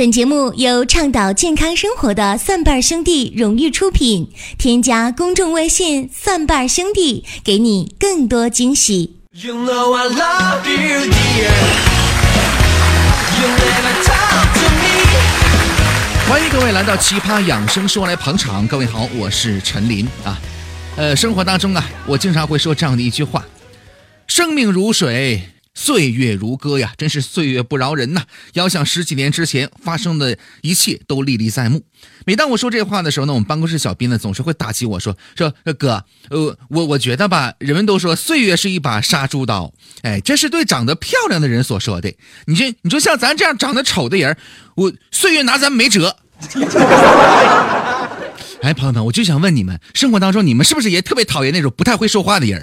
[0.00, 4.32] 本节目由倡导健康生活的蒜瓣兄弟荣誉出品。
[4.56, 9.16] 添加公众微信“蒜瓣兄弟”，给你更多惊喜。
[16.26, 18.66] 欢迎各位来到奇葩养生说来捧场。
[18.66, 20.40] 各位好，我是陈林啊。
[20.96, 23.44] 呃，生活当中啊，我经常会说这样的一句话：
[24.26, 25.42] 生命如水。
[25.82, 28.20] 岁月如歌呀，真是岁月不饶人呐！
[28.52, 31.82] 遥想十几年之前发生的一切都历历在目。
[32.26, 42.12] 每当我说这话的时候呢，我们办公室小斌呢总是会打击我说：“说哥，呃，我我觉得吧，人们都说岁月是一把杀猪刀，哎，这是对长得漂亮的人所说的。
[42.44, 44.36] 你说，你说像咱这样长得丑的人，
[44.74, 46.14] 我岁月拿咱没辙。”
[48.60, 52.62] 哎，朋友们，我就想问你们，生活当中你们是不是也特别讨厌那种不太会说话的人？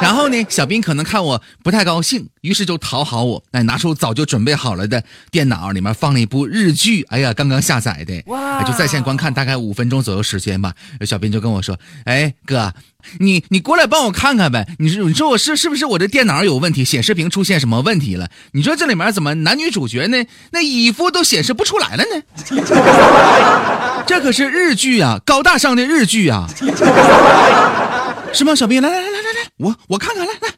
[0.00, 10.72] 然后呢，小兵可能看我不太高兴，于是就讨好我，哎，拿出早就准备好了的电脑，里面放了一部日剧，哎呀，刚刚下载的，哇，就在线观看，大概五分钟左右时间吧。
[11.06, 12.72] 小兵就跟我说：“哎，哥，
[13.18, 18.30] 你你过来帮我看看呗，你说你说我是是不是我这电脑有问题，显示屏出现什么问题了？
[18.52, 20.24] 你说这里面怎么男女主角呢？
[20.52, 22.22] 那衣服都显示不出来了呢？
[24.06, 26.48] 这可是日剧啊，高大上的日剧啊，
[28.32, 28.54] 是吗？
[28.54, 29.19] 小兵，来来来来。”
[29.60, 30.54] 我我看看来来，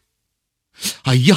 [1.02, 1.36] 哎呀，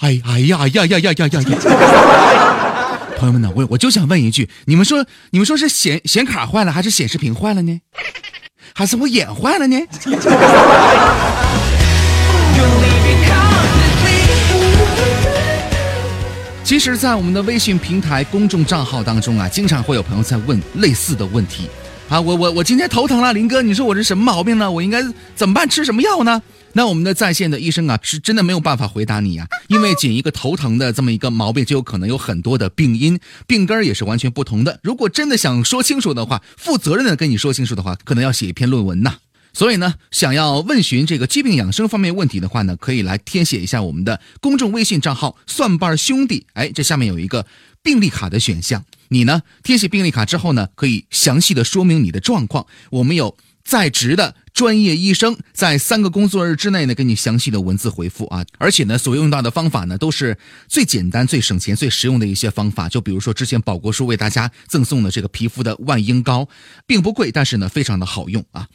[0.00, 2.58] 哎哎呀呀呀呀呀呀呀！
[3.18, 7.80] 朋友们呢，我我就想问一句，你们说你们说是显显卡坏了，还是显示屏坏了呢？
[8.74, 9.76] 还是我眼坏了呢？
[16.64, 21.68] 其实，在我们的微信平台公众账号当中啊，经常会有朋友在问类似的问题。
[22.08, 24.70] 啊，我我我今天头疼了，林哥，你说我这什么毛病呢？
[24.70, 25.02] 我应该
[25.36, 25.68] 怎么办？
[25.68, 26.40] 吃什么药呢？
[26.72, 34.80] 那我们的在线的医生啊，是真的没有办法回答你呀，因为仅一个头疼的这么一个毛病，就有可能有很多的病因，病根儿也是完全不同的。
[34.82, 39.16] 如果真的想说清楚的话，负责任的跟你说清楚的话，可能要写一篇论文呐。
[39.52, 46.46] 所以呢，想要问询这个疾病养生方面问题的话呢，可以来填写一下我们的公众微信账号“蒜瓣兄弟”。
[46.54, 47.44] 哎，这下面有一个
[47.88, 48.84] 病历卡的选项。
[49.08, 49.40] 你呢？
[49.62, 52.66] 填写病历卡之后呢，可以详细的说明你的状况。
[52.90, 53.34] 我们有
[53.68, 58.42] 在职的专业医生，在三个工作日之内呢，给你详细的文字回复啊。
[58.56, 62.88] 而且呢，所用到的方法呢，都是最简单、最省钱、最实用的一些方法。
[62.88, 66.48] 就比如说之前宝国叔为大家赠送的这个皮肤的万应膏，
[66.86, 68.66] 并不贵，但是呢，非常的好用啊。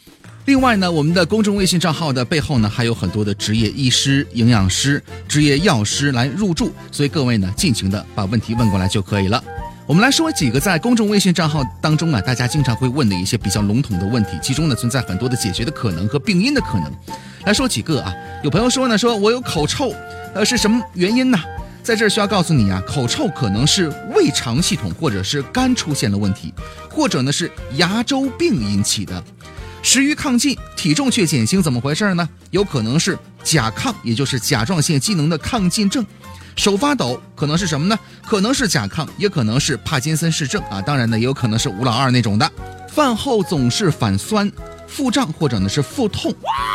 [0.46, 9.44] 另外呢，我们的公众微信账号的背后呢，还有很多的职业医师、营养师、职业药师来入驻，所以各位呢，尽情的把问题问过来就可以了。
[9.86, 16.90] 我们来说几个在公众微信账号当中啊，大家经常会问的一些比较笼统的问题，其中呢存在很多的解决的可能和病因的可能。
[17.46, 18.14] 来说几个啊，
[18.44, 19.94] 有朋友说呢，说我有口臭，
[20.34, 21.38] 呃，是什么原因呢？
[21.84, 26.54] 在这儿需要告诉你啊，口臭可能是胃肠系统或者是肝出现了问题，
[26.90, 29.22] 或者呢是牙周病引起的。
[29.82, 32.28] 食欲亢进，体重却减轻，怎么回事呢？
[32.52, 36.06] 有可能是甲亢，也就是甲状腺机能的亢进症。
[36.56, 37.98] 手发抖可能是什么呢？
[38.26, 40.82] 可能是甲亢，也可能是帕金森氏症啊。
[40.82, 42.52] 当然呢，也有可能是吴老二那种的。
[42.88, 44.52] 饭后总是反酸、
[44.88, 46.32] 腹胀或者呢是腹痛，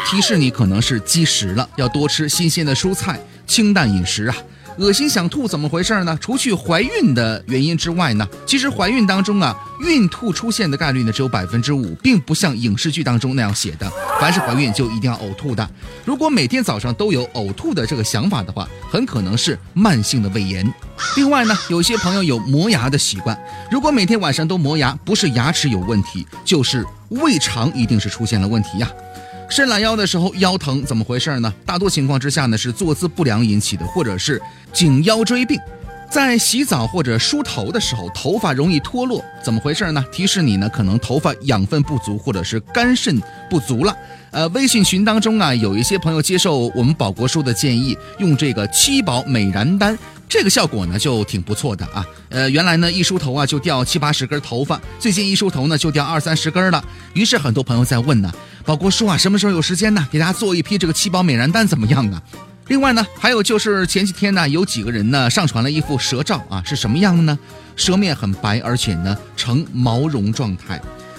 [0.07, 4.37] 提示你可能是积食了，要多吃新鲜的蔬菜，清淡饮食啊。
[4.79, 6.17] 恶心想吐怎么回事呢？
[6.21, 13.91] 除去怀孕的原因之外呢，其实怀孕当中啊，孕吐出现的概率呢只有百分之五，并不像影视剧当中那样写的，
[14.21, 15.69] 凡是怀孕就一定要呕吐的。
[16.05, 20.73] 如果每天早上都有呕吐的这个想法的话，很可能是慢性的胃炎。
[21.17, 23.37] 另外呢，有些朋友有磨牙的习惯，
[23.73, 28.89] 如果每天晚上都磨牙，不是牙齿有问题，就是胃肠一定是出现了问题呀。
[29.49, 31.53] 伸懒腰的时候腰疼，怎么回事呢？
[31.65, 34.41] 大多情况之下呢是坐姿不良引起的，或者是
[34.73, 35.59] 颈腰椎病。
[36.11, 40.05] 在洗澡或者梳头的时候，头发容易脱落，怎么回事呢？
[40.13, 43.21] 提示你呢，可能头发养分不足，或者是肝肾
[43.51, 43.95] 不足了。
[44.31, 49.99] 呃，微信群当中啊，有一些朋友接受我们保国叔的建议，用这个七宝美然丹，
[50.29, 52.07] 这个效果呢就挺不错的啊。
[52.29, 56.85] 呃，原来呢一梳头啊就掉七八十根头发，最近一梳头呢就掉二三十根了。
[57.15, 58.33] 于是很多朋友在问呢。
[58.65, 60.07] 宝国叔啊，什么时候有时间呢？
[60.13, 62.23] 给大家做一批这个七宝美人丹怎么样啊？
[62.67, 67.39] 另外呢，还有就是前几天呢，有几个人呢上传了一幅舌照啊，是什么样的呢？
[67.77, 70.79] 舌面很白，而且呢呈毛绒状态，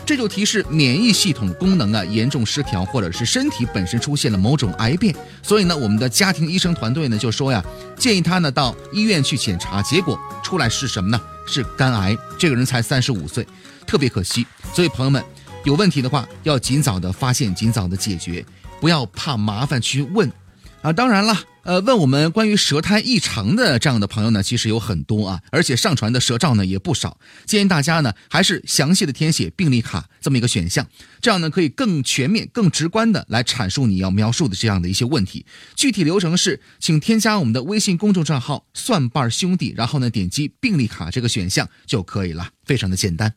[0.10, 5.16] 这就提示免疫系统功能啊严重失调，或者是身体本身出现了某种癌变。
[5.44, 7.64] 所以呢，我们的家庭医生团队呢就说呀，
[7.96, 11.22] 建议他呢到医院去检查，结果出来是什么呢？
[11.46, 12.18] 是肝癌。
[12.40, 13.46] 这个人才三十五岁，
[13.86, 14.48] 特别可惜。
[14.74, 15.24] 所以朋友们。
[15.66, 18.44] 有问题的话，要尽早的发现，尽早的解决，
[18.80, 20.32] 不要怕麻烦去问。
[20.82, 27.20] 啊，当然了，呃，问我们关于舌苔异常的这样的朋友呢，其实有很多啊，而且上传的舌照呢也不少。
[27.46, 30.88] 建议大家呢，还是详细的填写病历卡这么一个选项，
[31.20, 35.46] 这样呢可以更全面、更直观的来阐述你要描述的这样的一些问题。
[35.76, 43.34] 具体流程是，请添加我们的微信公众账号“蒜瓣兄弟”，然后呢点击病历卡这个选项就可以了，非常的简单。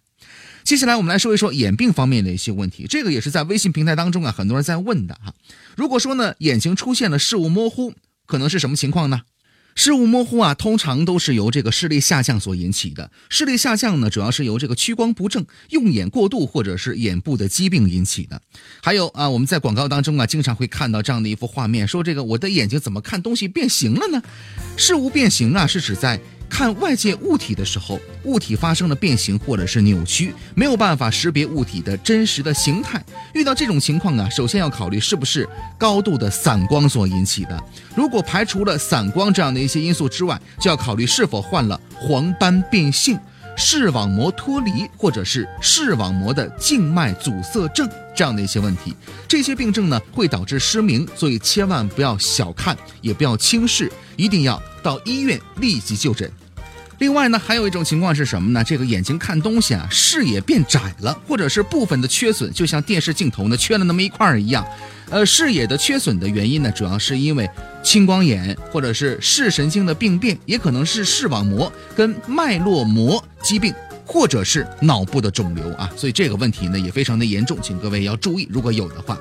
[0.64, 5.34] 接下来我们来说一说眼病方面的一些问题，这个也是在微信平台当中啊，很多人在问的哈。
[5.76, 7.92] 如果说呢，眼睛出现了视物模糊，
[8.26, 9.22] 可能是什么情况呢？
[9.74, 13.10] 视物模糊啊，通常都是由这个视力下降所引起的。
[13.30, 18.42] 视力下降呢，主要是由这个屈光不正、用眼过度或者是眼部的疾病引起的。
[18.82, 24.22] 还有啊，我们在广告当中啊，经常会看到这样的一幅画面，说这个我的眼睛怎么看东西变形了呢？
[24.76, 26.20] 事物变形啊，是指在。
[26.52, 33.02] 看外界物体的时候，物体发生了变形或者是扭曲，没有办法识别物体的真实的形态。
[33.32, 37.58] 遇到这种情况啊，首先要考虑是不是高度的散光所引起的。
[37.96, 43.18] 如果排除了散光这样的一些因素之外，就要考虑是否患了黄斑变性。
[43.54, 48.94] 视网膜脱离或者是视网膜的静脉阻塞症这样的一些问题，
[49.28, 56.30] 这些病症呢会导致失明，所以千万不要小看，也不要轻视，一定要到医院立即就诊。
[57.02, 58.62] 另外呢，还有一种情况是什么呢？
[58.62, 64.64] 这个眼睛看东西啊，视野变窄了，或者是部分的缺损，就像电视镜头呢缺了那么一块儿一样。
[65.10, 67.50] 呃，视野的缺损的原因呢，主要是因为
[67.82, 73.74] 青光眼，或者是视神经的病变，也可能是视网膜跟脉络膜疾病，
[74.06, 75.90] 或者是脑部的肿瘤啊。
[75.96, 79.18] 所以这个问题呢也非常的严重，请各位要注意，如果有的话。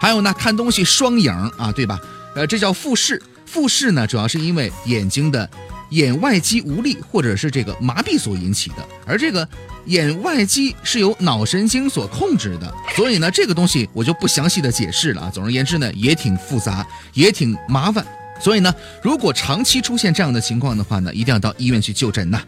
[0.00, 1.96] 还有呢，看东西双影啊，对吧？
[2.34, 3.22] 呃，这叫复视。
[3.46, 5.48] 复视呢，主要是因为眼睛的。
[5.94, 8.76] 眼外肌无力或者是这个麻痹所引起的，
[9.06, 9.48] 而这个
[9.86, 15.30] 眼外肌是由脑神经所控制的，所以呢，这个东西我就不详细的解释了啊。
[15.32, 18.04] 总而言之呢，也挺复杂，也挺麻烦，
[18.40, 22.42] 所以呢，如果长期出现这样的情况的话呢，一定要到医院去就诊呐。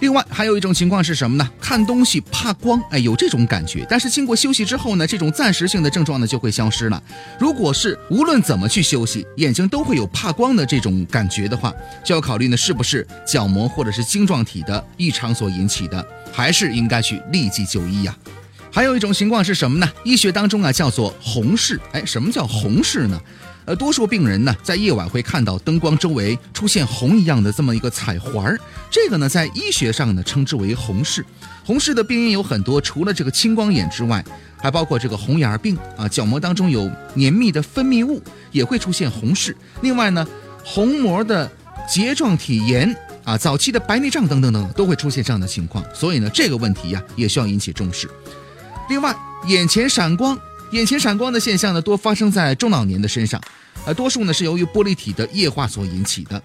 [0.00, 1.48] 另外还有一种情况是什么呢？
[1.60, 3.86] 看东西怕光，哎，有这种感觉。
[3.88, 7.02] 但是经过休息之后呢，这种暂时性的症状呢就会消失了。
[7.38, 18.16] 如果是无论怎么去休息，眼睛都会有怕光的这种感觉的话，就要考虑呢是不是角膜或者是晶状体的异常所引起的，还是应该去立即就医呀。
[18.72, 19.88] 还有一种情况是什么呢？
[20.04, 23.20] 医学当中啊叫做红视，哎，什么叫红视呢？
[23.70, 28.58] 呃，多数病人呢，在夜晚会看到灯光周围出现红一样的这么一个彩环儿，
[28.90, 31.24] 这个呢，在医学上呢，称之为红视。
[31.64, 34.24] 红视的病因有很多，除了这个青光眼之外，
[34.56, 38.20] 还包括这个红眼病啊，角膜当中有黏密的分泌物
[38.50, 39.56] 也会出现红视。
[39.82, 40.26] 另外呢，
[40.64, 41.48] 虹膜的
[41.88, 42.92] 睫状体炎
[43.22, 45.84] 啊，早期的白内障等等等都会出现这样的情况。
[45.94, 48.10] 所以呢，这个问题呀，也需要引起重视。
[48.88, 49.14] 另外，
[49.46, 50.36] 眼前闪光。
[50.72, 53.42] 眼前闪光的现象呢，多发生在中老年的身上，
[53.84, 56.40] 呃，多数呢是由于玻璃体的液化所引起的。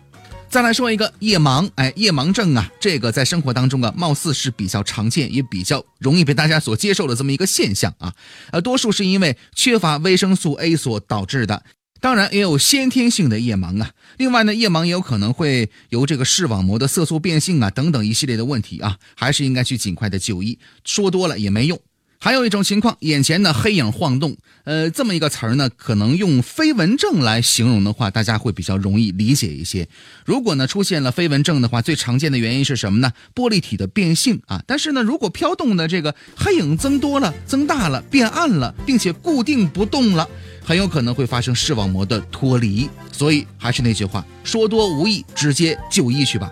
[0.50, 8.12] 再来说一个夜盲，哎，夜盲症啊，这个在生活当中啊，貌似是比较常见，也比较容易被大家所接受的这么一个现象啊，
[8.51, 11.63] 呃，多数是因为缺乏维生素 A 所导致的，
[12.00, 13.92] 当然也有先天性的夜盲啊。
[14.18, 21.80] 另外呢，夜盲也有可能会由这个视网膜的色素变性啊等等一系列的问题啊，还是应该去尽快的就医，说多了也没用。
[22.25, 29.88] 还有一种情况，眼前的黑影晃动，呃，这么一个词儿呢，可能用飞蚊症来形容的话，大家会比较容易理解一些。
[30.25, 33.13] 如果呢出现了飞蚊症的话，最常见的原因是什么呢？
[33.36, 34.60] 玻璃体的变性啊。
[34.66, 40.28] 但是呢，如果飘动的这个黑影增多了、增大了、变暗了，并且固定不动了，
[40.64, 42.90] 很有可能会发生视网膜的脱离。
[43.11, 46.49] 所以还是那句话，说多无益，直接就医去吧。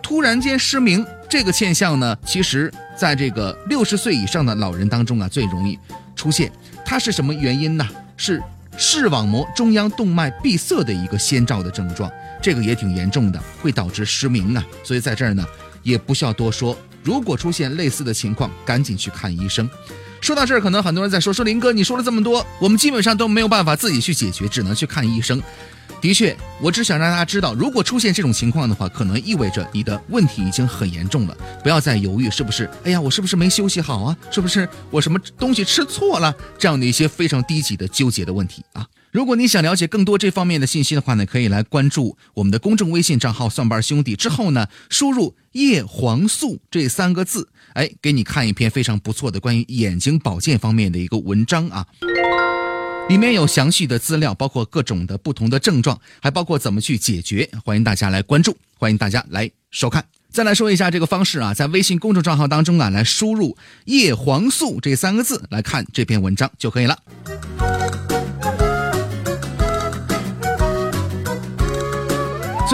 [0.00, 5.78] 突然间失明这个现象呢，其实在这个六十岁以上的老人当中啊，最容易
[6.14, 6.50] 出现。
[6.84, 7.86] 它是什么原因呢？
[8.16, 8.42] 是
[8.78, 12.10] 视网膜中央动脉闭塞的一个先兆的症状，
[12.42, 14.64] 这个也挺严重的，会导致失明啊。
[14.82, 15.44] 所以在这儿呢，
[15.82, 16.76] 也不需要多说。
[17.02, 19.68] 如果出现类似的情况，赶紧去看医生。
[20.20, 25.40] 说到这儿，可能很多人在说：“说林哥，你说了这么多，我们基本上都没有办法自己去解决，只能去看医生。”
[25.98, 31.36] 的确，我只想让大家知道，如果出现这种情况的话，可能意味着你的问题已经很严重了。
[31.62, 32.68] 不要再犹豫，是不是？
[32.84, 34.16] 哎呀，我是不是没休息好啊？
[34.30, 36.34] 是不是我什么东西吃错了？
[36.58, 38.86] 这样的一些非常低级的纠结的问题啊！
[39.16, 51.86] 如果你想了解更多这方面的信息的话呢，可以来关注我们的公众微信账号“蒜瓣兄弟”，之后呢，输入“叶黄素”这三个字，哎，给你看一篇非常不错的关于眼睛保健方面的一个文章啊。
[53.08, 57.48] 里面有详细的资料，包括各种的不同的症状，还包括怎么去解决。
[57.64, 60.04] 欢迎大家来关注，欢迎大家来收看。
[60.30, 63.56] 再来说一下这个方式啊，在微信公众账号当中啊，来输入
[63.86, 66.98] “叶黄素”这三个字来看这篇文章就可以了。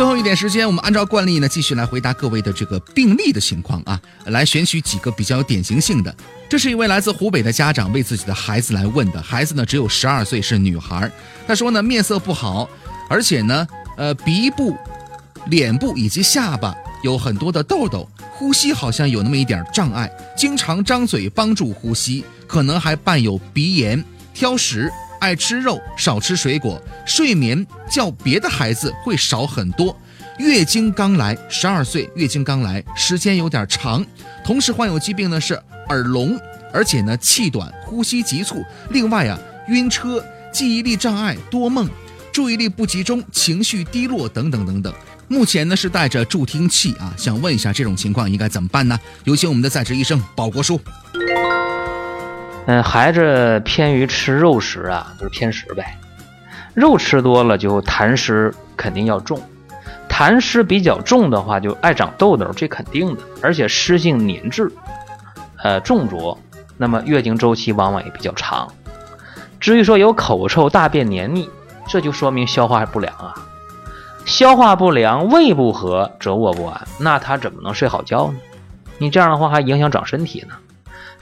[0.03, 6.13] 最后一点时间，我们按照惯例呢，继续来回答各位的这个病例的情况啊，来选取几个比较有典型性的。
[6.49, 11.09] 这是一位来自湖北的家长为自己的孩子来问的，孩子呢只有十二岁，是女孩。
[11.47, 12.69] 他说呢面色不好，
[13.09, 13.65] 而且呢，
[13.97, 14.77] 呃鼻部、
[15.47, 24.05] 脸部以及下巴有很多的痘痘，呼吸好像有那么一点障碍，经常张嘴帮助呼吸，可能还伴有鼻炎，
[24.35, 24.91] 挑食。
[25.23, 29.97] 爱吃肉，少吃水果，睡眠较别的孩子会少很多。
[30.37, 34.05] 月经刚来，十二岁，月经刚来，时间有点长。
[34.45, 35.55] 同时患有疾病呢是
[35.91, 36.37] 耳聋，
[36.73, 38.65] 而且呢气短，呼吸急促。
[38.91, 39.39] 另外啊
[39.69, 41.89] 晕车，记忆力障碍，多梦，
[42.33, 44.93] 注意力不集中，情绪低落等等等等。
[45.29, 48.99] 目前呢是带着助听器啊，想问一下这种情况应该怎么办呢？
[49.23, 50.81] 有请我们的在职医生保国叔。
[52.67, 55.99] 嗯，孩子偏于吃肉食啊，就是偏食呗。
[56.75, 59.41] 肉吃多了就痰湿肯定要重，
[60.09, 63.23] 痰湿比较重的话就爱长痘痘，这肯定的。
[63.43, 64.71] 而且湿性粘滞，
[65.63, 66.39] 呃重浊，
[66.79, 68.69] 那么月经周期往往也比较长。
[69.61, 71.51] 至于说有口臭、大便黏腻，
[71.89, 73.35] 这就说明消化不良啊。
[74.25, 78.39] 消化不良、胃不和、则卧不安，那他怎么能睡好觉呢？
[78.99, 80.55] 你这样的话还影响长身体呢。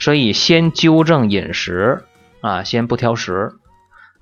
[0.01, 2.05] 所以先纠正饮食
[2.41, 3.51] 啊，先不挑食。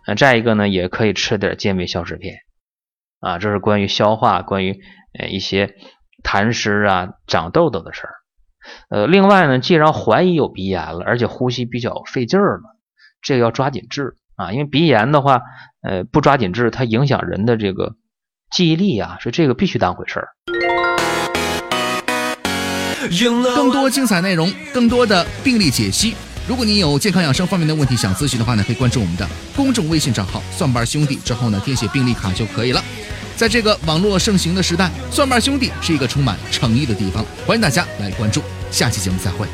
[0.05, 2.35] 呃，再一个呢，也可以吃点健胃消食片
[3.21, 3.39] 啊。
[3.39, 4.81] 这是关于消化、关于
[5.17, 5.75] 呃一些
[6.21, 8.13] 痰湿啊、长痘痘的事儿。
[8.89, 12.63] 呃，另外呢，既然怀疑有鼻炎了，而且呼吸比较费劲儿了，
[13.21, 14.51] 这个要抓紧治啊。
[14.51, 15.43] 因为鼻炎的话，
[15.81, 17.95] 呃，不抓紧治，它影响人的这个
[18.51, 20.27] 记忆力啊，所以这个必须当回事儿。
[23.55, 26.15] 更多精彩内容，更多的病例解析。
[26.47, 32.83] 如果你有健康养生方面的问题想咨询的话呢，可以关注我们的公众微信账号“蒜瓣兄弟”，之后呢填写病历卡就可以了。
[33.35, 38.41] 在这个网络盛行的时代，蒜瓣兄弟是一个充满诚意的地方，欢迎大家来关注。
[38.71, 39.47] 下期节目再会。